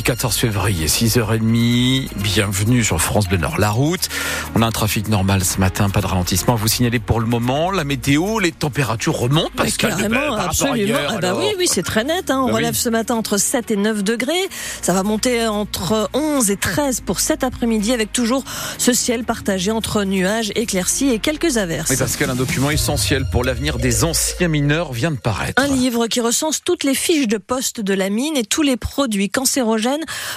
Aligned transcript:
14 0.00 0.34
février, 0.36 0.86
6h30, 0.86 2.08
bienvenue 2.16 2.82
sur 2.82 2.98
France 2.98 3.28
Bleu 3.28 3.36
Nord. 3.36 3.58
La 3.58 3.68
route, 3.68 4.08
on 4.54 4.62
a 4.62 4.66
un 4.66 4.70
trafic 4.70 5.06
normal 5.08 5.44
ce 5.44 5.60
matin, 5.60 5.90
pas 5.90 6.00
de 6.00 6.06
ralentissement. 6.06 6.54
Vous 6.54 6.66
signalez 6.66 6.98
pour 6.98 7.20
le 7.20 7.26
moment, 7.26 7.70
la 7.70 7.84
météo, 7.84 8.38
les 8.38 8.52
températures 8.52 9.18
remontent, 9.18 9.50
parce 9.54 9.76
Carrément, 9.76 10.34
absolument. 10.34 10.98
ah 11.10 11.18
bah 11.18 11.34
oui, 11.36 11.44
oui, 11.58 11.66
c'est 11.70 11.82
très 11.82 12.04
net. 12.04 12.30
Hein. 12.30 12.40
On 12.42 12.46
bah 12.46 12.54
relève 12.54 12.74
ce 12.74 12.88
matin 12.88 13.16
entre 13.16 13.36
7 13.36 13.70
et 13.70 13.76
9 13.76 14.02
degrés. 14.02 14.48
Ça 14.80 14.94
va 14.94 15.02
monter 15.02 15.46
entre 15.46 16.08
11 16.14 16.50
et 16.50 16.56
13 16.56 17.02
pour 17.02 17.20
cet 17.20 17.44
après-midi 17.44 17.92
avec 17.92 18.14
toujours 18.14 18.44
ce 18.78 18.94
ciel 18.94 19.24
partagé 19.24 19.72
entre 19.72 20.04
nuages, 20.04 20.52
éclaircies 20.54 21.10
et 21.10 21.18
quelques 21.18 21.58
averses. 21.58 21.90
Oui, 21.90 21.96
parce 21.98 22.16
qu'un 22.16 22.34
document 22.34 22.70
essentiel 22.70 23.26
pour 23.30 23.44
l'avenir 23.44 23.76
des 23.76 24.04
anciens 24.04 24.48
mineurs 24.48 24.94
vient 24.94 25.10
de 25.10 25.18
paraître. 25.18 25.62
Un 25.62 25.68
livre 25.68 26.06
qui 26.06 26.22
recense 26.22 26.62
toutes 26.64 26.82
les 26.82 26.94
fiches 26.94 27.28
de 27.28 27.36
poste 27.36 27.82
de 27.82 27.92
la 27.92 28.08
mine 28.08 28.38
et 28.38 28.44
tous 28.44 28.62
les 28.62 28.78
produits 28.78 29.28
cancérogènes 29.28 29.81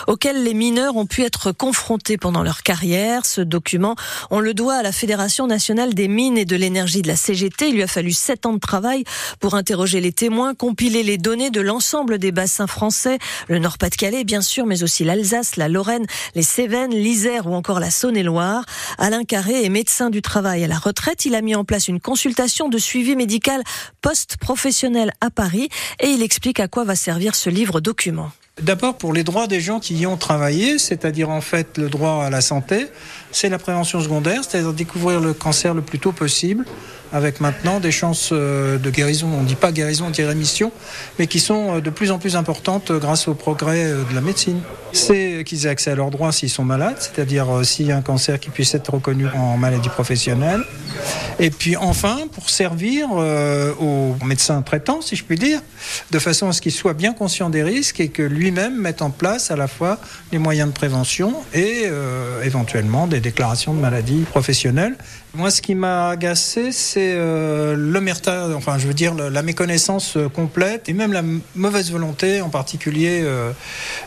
auxquels 0.07 0.43
les 0.43 0.53
mineurs 0.53 0.95
ont 0.95 1.05
pu 1.05 1.23
être 1.23 1.51
confrontés 1.51 2.17
pendant 2.17 2.43
leur 2.43 2.63
carrière. 2.63 3.25
Ce 3.25 3.41
document, 3.41 3.95
on 4.31 4.39
le 4.39 4.53
doit 4.53 4.75
à 4.75 4.83
la 4.83 4.91
Fédération 4.91 5.47
nationale 5.47 5.93
des 5.93 6.07
mines 6.07 6.37
et 6.37 6.45
de 6.45 6.55
l'énergie 6.55 7.01
de 7.01 7.07
la 7.07 7.15
CGT. 7.15 7.69
Il 7.69 7.75
lui 7.75 7.83
a 7.83 7.87
fallu 7.87 8.11
sept 8.11 8.45
ans 8.45 8.53
de 8.53 8.59
travail 8.59 9.03
pour 9.39 9.55
interroger 9.55 10.01
les 10.01 10.11
témoins, 10.11 10.53
compiler 10.53 11.03
les 11.03 11.17
données 11.17 11.49
de 11.49 11.61
l'ensemble 11.61 12.17
des 12.17 12.31
bassins 12.31 12.67
français, 12.67 13.19
le 13.47 13.59
Nord-Pas-de-Calais 13.59 14.23
bien 14.23 14.41
sûr, 14.41 14.65
mais 14.65 14.83
aussi 14.83 15.03
l'Alsace, 15.03 15.55
la 15.55 15.67
Lorraine, 15.67 16.05
les 16.35 16.43
Cévennes, 16.43 16.91
l'Isère 16.91 17.47
ou 17.47 17.53
encore 17.53 17.79
la 17.79 17.91
Saône-et-Loire. 17.91 18.65
Alain 18.97 19.23
Carré 19.23 19.63
est 19.63 19.69
médecin 19.69 20.09
du 20.09 20.21
travail 20.21 20.63
à 20.63 20.67
la 20.67 20.77
retraite. 20.77 21.25
Il 21.25 21.35
a 21.35 21.41
mis 21.41 21.55
en 21.55 21.63
place 21.63 21.87
une 21.87 21.99
consultation 21.99 22.69
de 22.69 22.77
suivi 22.77 23.15
médical 23.15 23.63
post-professionnel 24.01 25.11
à 25.21 25.29
Paris 25.29 25.69
et 25.99 26.09
il 26.09 26.23
explique 26.23 26.59
à 26.59 26.67
quoi 26.67 26.83
va 26.83 26.95
servir 26.95 27.35
ce 27.35 27.49
livre 27.49 27.79
document. 27.79 28.31
D'abord 28.61 28.97
pour 28.97 29.11
les 29.11 29.25
droits 29.25 29.47
des 29.47 29.59
gens 29.59 29.81
qui 29.81 29.95
y 29.95 30.07
ont 30.07 30.15
travaillé, 30.15 30.79
c'est-à-dire 30.79 31.29
en 31.29 31.41
fait 31.41 31.77
le 31.77 31.89
droit 31.89 32.23
à 32.23 32.29
la 32.29 32.39
santé, 32.39 32.87
c'est 33.31 33.49
la 33.49 33.59
prévention 33.59 33.99
secondaire, 33.99 34.45
c'est-à-dire 34.45 34.71
découvrir 34.71 35.19
le 35.19 35.33
cancer 35.33 35.73
le 35.73 35.81
plus 35.81 35.99
tôt 35.99 36.13
possible, 36.13 36.63
avec 37.11 37.41
maintenant 37.41 37.81
des 37.81 37.91
chances 37.91 38.29
euh, 38.31 38.77
de 38.77 38.89
guérison, 38.89 39.27
on 39.27 39.41
ne 39.41 39.45
dit 39.47 39.55
pas 39.55 39.73
guérison, 39.73 40.05
on 40.07 40.09
dit 40.09 40.23
rémission, 40.23 40.71
mais 41.19 41.27
qui 41.27 41.41
sont 41.41 41.75
euh, 41.75 41.81
de 41.81 41.89
plus 41.89 42.11
en 42.11 42.17
plus 42.17 42.37
importantes 42.37 42.91
euh, 42.91 42.99
grâce 42.99 43.27
au 43.27 43.33
progrès 43.33 43.89
de 43.89 44.15
la 44.15 44.21
médecine. 44.21 44.61
C'est 44.93 45.43
qu'ils 45.45 45.65
aient 45.65 45.69
accès 45.69 45.91
à 45.91 45.95
leurs 45.95 46.09
droits 46.09 46.31
s'ils 46.31 46.49
sont 46.49 46.63
malades, 46.63 46.95
c'est-à-dire 46.99 47.47
s'il 47.65 47.87
y 47.87 47.91
a 47.91 47.97
un 47.97 48.01
cancer 48.01 48.39
qui 48.39 48.51
puisse 48.51 48.73
être 48.73 48.93
reconnu 48.93 49.27
en 49.35 49.57
maladie 49.57 49.89
professionnelle. 49.89 50.63
Et 51.39 51.49
puis 51.49 51.75
enfin, 51.75 52.17
pour 52.31 52.49
servir 52.49 53.09
aux 53.11 54.15
médecins 54.23 54.61
traitants, 54.61 55.01
si 55.01 55.15
je 55.15 55.23
puis 55.23 55.37
dire, 55.37 55.61
de 56.11 56.19
façon 56.19 56.47
à 56.47 56.53
ce 56.53 56.61
qu'ils 56.61 56.71
soient 56.71 56.93
bien 56.93 57.13
conscients 57.13 57.49
des 57.49 57.63
risques 57.63 57.99
et 57.99 58.09
que 58.09 58.23
lui-même 58.23 58.75
mette 58.79 59.01
en 59.01 59.09
place 59.09 59.51
à 59.51 59.55
la 59.55 59.67
fois 59.67 59.99
les 60.31 60.37
moyens 60.37 60.69
de 60.69 60.73
prévention 60.73 61.33
et 61.53 61.89
éventuellement 62.43 63.07
des 63.07 63.19
déclarations 63.19 63.73
de 63.73 63.79
maladies 63.79 64.23
professionnelles. 64.23 64.95
Moi, 65.35 65.51
ce 65.51 65.61
qui 65.61 65.75
m'a 65.75 66.09
agacé, 66.09 66.71
c'est 66.71 67.13
euh, 67.13 67.75
l'omerta, 67.77 68.47
enfin, 68.55 68.77
je 68.77 68.87
veux 68.87 68.93
dire, 68.93 69.13
la 69.13 69.41
méconnaissance 69.41 70.15
euh, 70.15 70.29
complète 70.29 70.87
et 70.87 70.93
même 70.93 71.11
la 71.11 71.23
mauvaise 71.55 71.91
volonté, 71.91 72.39
en 72.39 72.47
particulier 72.47 73.19
euh, 73.21 73.51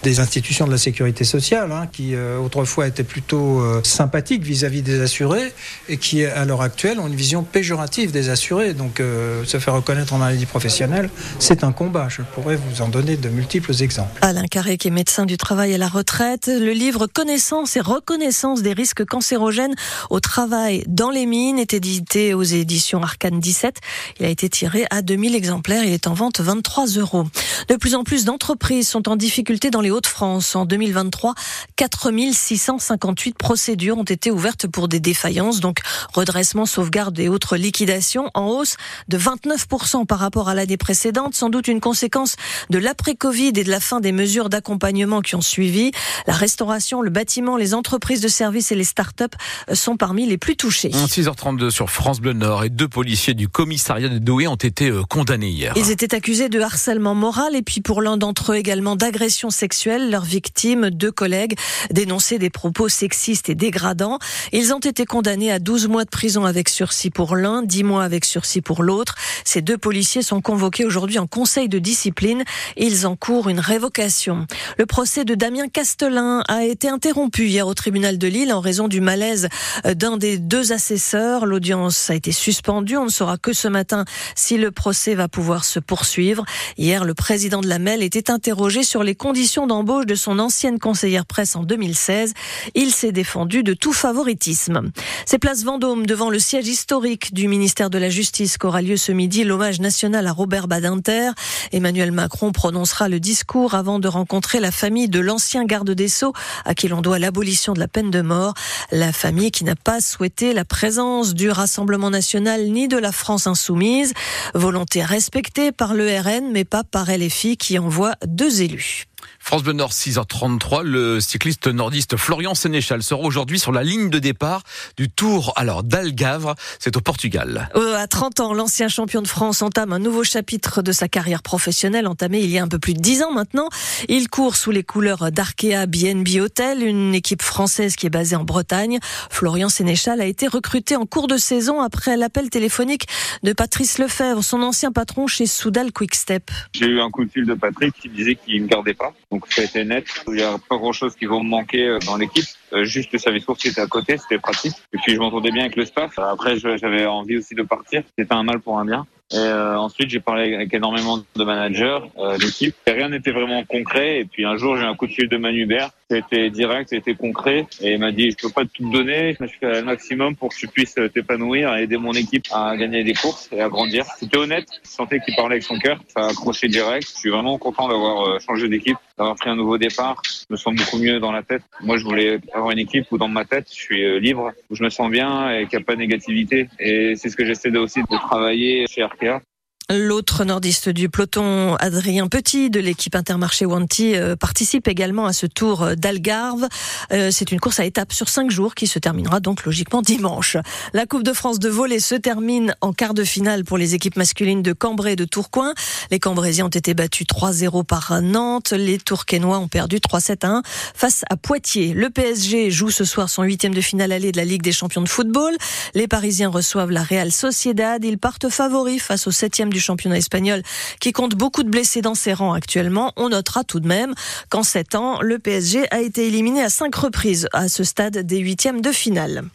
des 0.02 0.20
institutions 0.20 0.66
de 0.66 0.70
la 0.70 0.78
sécurité 0.78 1.24
sociale, 1.24 1.70
hein, 1.70 1.86
qui 1.92 2.14
euh, 2.14 2.38
autrefois 2.38 2.86
étaient 2.86 3.04
plutôt 3.04 3.62
sympathiques 3.84 4.42
vis-à-vis 4.42 4.80
des 4.80 5.02
assurés 5.02 5.52
et 5.90 5.98
qui, 5.98 6.24
à 6.24 6.46
l'heure 6.46 6.62
actuelle, 6.62 6.77
ont 6.86 7.06
une 7.06 7.14
vision 7.14 7.42
péjorative 7.42 8.12
des 8.12 8.28
assurés. 8.28 8.74
Donc, 8.74 8.98
se 9.44 9.58
faire 9.58 9.74
reconnaître 9.74 10.12
en 10.12 10.18
maladie 10.18 10.46
professionnelle, 10.46 11.10
c'est 11.38 11.64
un 11.64 11.72
combat. 11.72 12.08
Je 12.08 12.22
pourrais 12.22 12.56
vous 12.56 12.82
en 12.82 12.88
donner 12.88 13.16
de 13.16 13.28
multiples 13.28 13.74
exemples. 13.82 14.18
Alain 14.22 14.46
Carré, 14.46 14.78
qui 14.78 14.88
est 14.88 14.92
médecin 14.92 15.26
du 15.26 15.36
travail 15.36 15.74
à 15.74 15.78
la 15.78 15.88
retraite, 15.88 16.46
le 16.48 16.72
livre 16.72 17.06
Connaissance 17.06 17.76
et 17.76 17.80
reconnaissance 17.80 18.62
des 18.62 18.72
risques 18.72 19.04
cancérogènes 19.04 19.74
au 20.10 20.20
travail 20.20 20.84
dans 20.86 21.10
les 21.10 21.26
mines 21.26 21.58
est 21.58 21.74
édité 21.74 22.34
aux 22.34 22.42
éditions 22.42 23.02
Arcane 23.02 23.40
17. 23.40 23.76
Il 24.20 24.26
a 24.26 24.28
été 24.28 24.48
tiré 24.48 24.86
à 24.90 25.02
2000 25.02 25.34
exemplaires. 25.34 25.84
Il 25.84 25.92
est 25.92 26.06
en 26.06 26.14
vente 26.14 26.40
23 26.40 26.86
euros. 26.98 27.24
De 27.68 27.76
plus 27.76 27.94
en 27.94 28.04
plus 28.04 28.24
d'entreprises 28.24 28.88
sont 28.88 29.08
en 29.08 29.16
difficulté 29.16 29.70
dans 29.70 29.80
les 29.80 29.90
Hauts-de-France. 29.90 30.54
En 30.54 30.64
2023, 30.64 31.34
4658 31.76 33.36
procédures 33.36 33.98
ont 33.98 34.04
été 34.04 34.30
ouvertes 34.30 34.66
pour 34.66 34.88
des 34.88 35.00
défaillances, 35.00 35.60
donc 35.60 35.80
redressement, 36.12 36.66
sauvegarde 36.68 37.18
et 37.18 37.28
autres 37.28 37.56
liquidations, 37.56 38.30
en 38.34 38.46
hausse 38.46 38.76
de 39.08 39.18
29% 39.18 40.06
par 40.06 40.20
rapport 40.20 40.48
à 40.48 40.54
l'année 40.54 40.76
précédente. 40.76 41.34
Sans 41.34 41.50
doute 41.50 41.66
une 41.66 41.80
conséquence 41.80 42.36
de 42.70 42.78
l'après-Covid 42.78 43.48
et 43.48 43.64
de 43.64 43.70
la 43.70 43.80
fin 43.80 44.00
des 44.00 44.12
mesures 44.12 44.48
d'accompagnement 44.48 45.20
qui 45.20 45.34
ont 45.34 45.40
suivi. 45.40 45.90
La 46.26 46.34
restauration, 46.34 47.02
le 47.02 47.10
bâtiment, 47.10 47.56
les 47.56 47.74
entreprises 47.74 48.20
de 48.20 48.28
services 48.28 48.70
et 48.72 48.74
les 48.74 48.84
start-up 48.84 49.34
sont 49.72 49.96
parmi 49.96 50.26
les 50.26 50.38
plus 50.38 50.56
touchés. 50.56 50.90
6h32 50.90 51.70
sur 51.70 51.90
France 51.90 52.20
Bleu 52.20 52.32
Nord 52.32 52.64
et 52.64 52.68
deux 52.68 52.88
policiers 52.88 53.34
du 53.34 53.48
commissariat 53.48 54.08
de 54.08 54.18
Douai 54.18 54.46
ont 54.46 54.56
été 54.56 54.90
euh, 54.90 55.02
condamnés 55.08 55.48
hier. 55.48 55.72
Ils 55.76 55.90
étaient 55.90 56.14
accusés 56.14 56.48
de 56.48 56.60
harcèlement 56.60 57.14
moral 57.14 57.56
et 57.56 57.62
puis 57.62 57.80
pour 57.80 58.02
l'un 58.02 58.16
d'entre 58.16 58.52
eux 58.52 58.56
également 58.56 58.96
d'agression 58.96 59.50
sexuelle. 59.50 60.10
Leurs 60.10 60.24
victimes, 60.24 60.90
deux 60.90 61.12
collègues, 61.12 61.56
dénonçaient 61.90 62.38
des 62.38 62.50
propos 62.50 62.88
sexistes 62.88 63.48
et 63.48 63.54
dégradants. 63.54 64.18
Ils 64.52 64.74
ont 64.74 64.80
été 64.80 65.06
condamnés 65.06 65.52
à 65.52 65.58
12 65.58 65.88
mois 65.88 66.04
de 66.04 66.10
prison 66.10 66.44
avec 66.44 66.57
sursis 66.66 67.10
pour 67.10 67.36
l'un, 67.36 67.62
10 67.62 67.84
mois 67.84 68.02
avec 68.02 68.24
sursis 68.24 68.62
pour 68.62 68.82
l'autre. 68.82 69.14
Ces 69.44 69.62
deux 69.62 69.78
policiers 69.78 70.22
sont 70.22 70.40
convoqués 70.40 70.84
aujourd'hui 70.84 71.18
en 71.18 71.26
conseil 71.26 71.68
de 71.68 71.78
discipline. 71.78 72.42
Ils 72.76 73.06
encourent 73.06 73.48
une 73.48 73.60
révocation. 73.60 74.46
Le 74.78 74.86
procès 74.86 75.24
de 75.24 75.34
Damien 75.34 75.68
Castelin 75.68 76.42
a 76.48 76.64
été 76.64 76.88
interrompu 76.88 77.46
hier 77.46 77.68
au 77.68 77.74
tribunal 77.74 78.18
de 78.18 78.26
Lille 78.26 78.52
en 78.52 78.60
raison 78.60 78.88
du 78.88 79.00
malaise 79.00 79.48
d'un 79.84 80.16
des 80.16 80.38
deux 80.38 80.72
assesseurs 80.72 81.44
L'audience 81.44 82.10
a 82.10 82.14
été 82.14 82.32
suspendue. 82.32 82.96
On 82.96 83.04
ne 83.04 83.10
saura 83.10 83.36
que 83.36 83.52
ce 83.52 83.68
matin 83.68 84.04
si 84.34 84.56
le 84.56 84.70
procès 84.70 85.14
va 85.14 85.28
pouvoir 85.28 85.64
se 85.64 85.78
poursuivre. 85.78 86.44
Hier, 86.76 87.04
le 87.04 87.14
président 87.14 87.60
de 87.60 87.68
la 87.68 87.78
MEL 87.78 88.02
était 88.02 88.30
interrogé 88.30 88.82
sur 88.82 89.02
les 89.02 89.14
conditions 89.14 89.66
d'embauche 89.66 90.06
de 90.06 90.14
son 90.14 90.38
ancienne 90.38 90.78
conseillère 90.78 91.26
presse 91.26 91.56
en 91.56 91.62
2016. 91.62 92.34
Il 92.74 92.92
s'est 92.92 93.12
défendu 93.12 93.62
de 93.62 93.74
tout 93.74 93.92
favoritisme. 93.92 94.90
C'est 95.26 95.38
place 95.38 95.64
Vendôme 95.64 96.06
devant 96.06 96.30
le 96.30 96.38
siège 96.48 96.68
historique 96.68 97.34
du 97.34 97.46
ministère 97.46 97.90
de 97.90 97.98
la 97.98 98.08
Justice 98.08 98.56
qu'aura 98.56 98.80
lieu 98.80 98.96
ce 98.96 99.12
midi 99.12 99.44
l'hommage 99.44 99.80
national 99.80 100.26
à 100.26 100.32
Robert 100.32 100.66
Badinter. 100.66 101.32
Emmanuel 101.72 102.10
Macron 102.10 102.52
prononcera 102.52 103.10
le 103.10 103.20
discours 103.20 103.74
avant 103.74 103.98
de 103.98 104.08
rencontrer 104.08 104.58
la 104.58 104.70
famille 104.70 105.10
de 105.10 105.20
l'ancien 105.20 105.66
garde 105.66 105.90
des 105.90 106.08
Sceaux 106.08 106.32
à 106.64 106.74
qui 106.74 106.88
l'on 106.88 107.02
doit 107.02 107.18
l'abolition 107.18 107.74
de 107.74 107.80
la 107.80 107.86
peine 107.86 108.10
de 108.10 108.22
mort. 108.22 108.54
La 108.92 109.12
famille 109.12 109.50
qui 109.50 109.64
n'a 109.64 109.76
pas 109.76 110.00
souhaité 110.00 110.54
la 110.54 110.64
présence 110.64 111.34
du 111.34 111.50
Rassemblement 111.50 112.08
national 112.08 112.70
ni 112.70 112.88
de 112.88 112.96
la 112.96 113.12
France 113.12 113.46
insoumise. 113.46 114.14
Volonté 114.54 115.04
respectée 115.04 115.70
par 115.70 115.92
le 115.92 116.06
RN, 116.18 116.50
mais 116.50 116.64
pas 116.64 116.82
par 116.82 117.10
LFI 117.10 117.58
qui 117.58 117.78
envoie 117.78 118.14
deux 118.26 118.62
élus. 118.62 119.04
France 119.48 119.62
Bleu 119.62 119.72
Nord 119.72 119.92
6h33, 119.92 120.82
le 120.82 121.20
cycliste 121.20 121.68
nordiste 121.68 122.18
Florian 122.18 122.54
Sénéchal 122.54 123.02
sera 123.02 123.22
aujourd'hui 123.22 123.58
sur 123.58 123.72
la 123.72 123.82
ligne 123.82 124.10
de 124.10 124.18
départ 124.18 124.62
du 124.98 125.08
Tour 125.08 125.54
alors 125.56 125.82
d'Algavre, 125.82 126.54
c'est 126.78 126.98
au 126.98 127.00
Portugal. 127.00 127.70
Euh, 127.74 127.96
à 127.96 128.06
30 128.06 128.40
ans, 128.40 128.52
l'ancien 128.52 128.88
champion 128.88 129.22
de 129.22 129.26
France 129.26 129.62
entame 129.62 129.94
un 129.94 130.00
nouveau 130.00 130.22
chapitre 130.22 130.82
de 130.82 130.92
sa 130.92 131.08
carrière 131.08 131.42
professionnelle 131.42 132.06
entamée 132.06 132.40
il 132.40 132.50
y 132.50 132.58
a 132.58 132.62
un 132.62 132.68
peu 132.68 132.78
plus 132.78 132.92
de 132.92 133.00
10 133.00 133.22
ans 133.22 133.32
maintenant. 133.32 133.70
Il 134.10 134.28
court 134.28 134.54
sous 134.54 134.70
les 134.70 134.82
couleurs 134.82 135.32
d'Arkea 135.32 135.86
BNB 135.86 136.40
Hotel, 136.42 136.82
une 136.82 137.14
équipe 137.14 137.40
française 137.40 137.96
qui 137.96 138.04
est 138.04 138.10
basée 138.10 138.36
en 138.36 138.44
Bretagne. 138.44 138.98
Florian 139.30 139.70
Sénéchal 139.70 140.20
a 140.20 140.26
été 140.26 140.46
recruté 140.46 140.94
en 140.94 141.06
cours 141.06 141.26
de 141.26 141.38
saison 141.38 141.80
après 141.80 142.18
l'appel 142.18 142.50
téléphonique 142.50 143.06
de 143.42 143.54
Patrice 143.54 143.96
Lefebvre, 143.96 144.44
son 144.44 144.60
ancien 144.60 144.92
patron 144.92 145.26
chez 145.26 145.46
Soudal 145.46 145.90
Quickstep. 145.90 146.50
J'ai 146.74 146.84
eu 146.84 147.00
un 147.00 147.08
coup 147.08 147.24
de 147.24 147.30
fil 147.30 147.46
de 147.46 147.54
Patrick 147.54 147.94
qui 147.98 148.10
disait 148.10 148.34
qu'il 148.34 148.64
ne 148.64 148.68
gardait 148.68 148.92
pas. 148.92 149.14
Donc 149.37 149.37
ça 149.48 149.62
a 149.62 149.64
été 149.64 149.84
net. 149.84 150.04
Il 150.26 150.34
n'y 150.34 150.42
a 150.42 150.56
pas 150.68 150.76
grand 150.76 150.92
chose 150.92 151.14
qui 151.14 151.26
va 151.26 151.36
me 151.38 151.48
manquer 151.48 151.86
euh, 151.86 151.98
dans 152.00 152.16
l'équipe. 152.16 152.46
Euh, 152.72 152.84
juste 152.84 153.12
le 153.12 153.18
service 153.18 153.44
course 153.44 153.60
qui 153.60 153.68
était 153.68 153.80
à 153.80 153.86
côté, 153.86 154.18
c'était 154.18 154.38
pratique. 154.38 154.74
Et 154.92 154.98
puis 154.98 155.14
je 155.14 155.18
m'entendais 155.18 155.50
bien 155.50 155.62
avec 155.62 155.76
le 155.76 155.84
staff. 155.84 156.18
Après, 156.18 156.56
j'avais 156.58 157.06
envie 157.06 157.38
aussi 157.38 157.54
de 157.54 157.62
partir. 157.62 158.02
C'était 158.18 158.34
un 158.34 158.42
mal 158.42 158.60
pour 158.60 158.78
un 158.78 158.84
bien. 158.84 159.06
Et 159.30 159.36
euh, 159.36 159.78
ensuite, 159.78 160.08
j'ai 160.08 160.20
parlé 160.20 160.54
avec 160.54 160.72
énormément 160.72 161.18
de 161.18 161.44
managers 161.44 161.98
euh, 162.18 162.38
d'équipe. 162.38 162.74
Rien 162.86 163.10
n'était 163.10 163.30
vraiment 163.30 163.62
concret. 163.64 164.20
Et 164.20 164.24
puis 164.24 164.44
un 164.44 164.56
jour, 164.56 164.76
j'ai 164.76 164.84
un 164.84 164.94
coup 164.94 165.06
de 165.06 165.12
fil 165.12 165.28
de 165.28 165.36
Manu 165.36 165.66
Bert. 165.66 165.90
C'était 166.10 166.48
direct, 166.48 166.88
c'était 166.88 167.14
concret. 167.14 167.66
Et 167.82 167.92
il 167.92 167.98
m'a 167.98 168.12
dit, 168.12 168.30
je 168.30 168.36
peux 168.36 168.52
pas 168.52 168.64
tout 168.64 168.88
te 168.88 168.92
donner. 168.92 169.36
Je 169.38 169.46
fais 169.60 169.80
le 169.80 169.82
maximum 169.82 170.36
pour 170.36 170.48
que 170.48 170.56
tu 170.56 170.66
puisses 170.66 170.96
t'épanouir 171.12 171.74
et 171.76 171.82
aider 171.82 171.98
mon 171.98 172.12
équipe 172.12 172.46
à 172.50 172.76
gagner 172.76 173.04
des 173.04 173.12
courses 173.12 173.50
et 173.52 173.60
à 173.60 173.68
grandir. 173.68 174.06
C'était 174.18 174.38
honnête. 174.38 174.66
Je 174.84 174.88
sentais 174.88 175.20
qu'il 175.20 175.36
parlait 175.36 175.56
avec 175.56 175.64
son 175.64 175.78
cœur. 175.78 176.00
Ça 176.08 176.20
a 176.20 176.30
accroché 176.30 176.68
direct. 176.68 177.06
Je 177.06 177.18
suis 177.18 177.30
vraiment 177.30 177.58
content 177.58 177.88
d'avoir 177.88 178.26
euh, 178.26 178.38
changé 178.38 178.68
d'équipe, 178.68 178.96
d'avoir 179.18 179.36
pris 179.36 179.50
un 179.50 179.56
nouveau 179.56 179.76
départ. 179.76 180.22
Je 180.24 180.46
me 180.48 180.56
sens 180.56 180.74
beaucoup 180.74 180.98
mieux 180.98 181.20
dans 181.20 181.32
la 181.32 181.42
tête. 181.42 181.62
Moi, 181.82 181.98
je 181.98 182.04
voulais 182.04 182.38
avoir 182.54 182.70
une 182.70 182.78
équipe 182.78 183.04
où 183.10 183.18
dans 183.18 183.28
ma 183.28 183.44
tête, 183.44 183.66
je 183.68 183.74
suis 183.76 184.02
euh, 184.02 184.18
libre, 184.18 184.52
où 184.70 184.76
je 184.76 184.82
me 184.82 184.88
sens 184.88 185.10
bien 185.10 185.50
et 185.50 185.66
qu'il 185.66 185.78
n'y 185.78 185.82
a 185.82 185.84
pas 185.84 185.94
de 185.94 186.00
négativité. 186.00 186.68
Et 186.78 187.16
c'est 187.16 187.28
ce 187.28 187.36
que 187.36 187.44
j'essaie 187.44 187.76
aussi 187.76 188.00
de 188.00 188.16
travailler 188.16 188.86
chez 188.86 189.02
Arkea. 189.02 189.42
L'autre 189.90 190.44
nordiste 190.44 190.90
du 190.90 191.08
peloton, 191.08 191.74
Adrien 191.76 192.28
Petit, 192.28 192.68
de 192.68 192.78
l'équipe 192.78 193.14
Intermarché 193.14 193.64
Wanty, 193.64 194.16
euh, 194.16 194.36
participe 194.36 194.86
également 194.86 195.24
à 195.24 195.32
ce 195.32 195.46
tour 195.46 195.96
d'Algarve. 195.96 196.68
Euh, 197.10 197.30
c'est 197.32 197.52
une 197.52 197.58
course 197.58 197.80
à 197.80 197.86
étapes 197.86 198.12
sur 198.12 198.28
cinq 198.28 198.50
jours 198.50 198.74
qui 198.74 198.86
se 198.86 198.98
terminera 198.98 199.40
donc 199.40 199.64
logiquement 199.64 200.02
dimanche. 200.02 200.58
La 200.92 201.06
Coupe 201.06 201.22
de 201.22 201.32
France 201.32 201.58
de 201.58 201.70
volley 201.70 202.00
se 202.00 202.14
termine 202.14 202.74
en 202.82 202.92
quart 202.92 203.14
de 203.14 203.24
finale 203.24 203.64
pour 203.64 203.78
les 203.78 203.94
équipes 203.94 204.16
masculines 204.16 204.62
de 204.62 204.74
Cambrai 204.74 205.12
et 205.12 205.16
de 205.16 205.24
Tourcoing. 205.24 205.72
Les 206.10 206.18
Cambrésiens 206.18 206.66
ont 206.66 206.68
été 206.68 206.92
battus 206.92 207.26
3-0 207.26 207.82
par 207.82 208.20
Nantes. 208.20 208.72
Les 208.72 208.98
Tourquenois 208.98 209.58
ont 209.58 209.68
perdu 209.68 210.00
3-7 210.00 210.44
1 210.46 210.62
face 210.66 211.24
à 211.30 211.38
Poitiers. 211.38 211.94
Le 211.94 212.10
PSG 212.10 212.70
joue 212.70 212.90
ce 212.90 213.06
soir 213.06 213.30
son 213.30 213.42
huitième 213.42 213.72
de 213.72 213.80
finale 213.80 214.12
allée 214.12 214.32
de 214.32 214.36
la 214.36 214.44
Ligue 214.44 214.62
des 214.62 214.72
champions 214.72 215.00
de 215.00 215.08
football. 215.08 215.56
Les 215.94 216.08
Parisiens 216.08 216.50
reçoivent 216.50 216.90
la 216.90 217.02
Real 217.02 217.32
Sociedad. 217.32 218.04
Ils 218.04 218.18
partent 218.18 218.50
favoris 218.50 219.00
face 219.00 219.26
au 219.26 219.30
septième 219.30 219.72
du 219.72 219.77
championnat 219.78 220.18
espagnol 220.18 220.62
qui 221.00 221.12
compte 221.12 221.34
beaucoup 221.34 221.62
de 221.62 221.70
blessés 221.70 222.02
dans 222.02 222.14
ses 222.14 222.32
rangs 222.32 222.52
actuellement. 222.52 223.12
On 223.16 223.30
notera 223.30 223.64
tout 223.64 223.80
de 223.80 223.88
même 223.88 224.14
qu'en 224.50 224.62
sept 224.62 224.94
ans, 224.94 225.20
le 225.20 225.38
PSG 225.38 225.86
a 225.90 226.00
été 226.00 226.26
éliminé 226.26 226.62
à 226.62 226.68
cinq 226.68 226.94
reprises 226.94 227.48
à 227.52 227.68
ce 227.68 227.84
stade 227.84 228.18
des 228.18 228.38
huitièmes 228.38 228.80
de 228.80 228.92
finale. 228.92 229.48